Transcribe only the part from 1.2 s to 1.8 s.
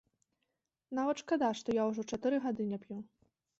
шкада, што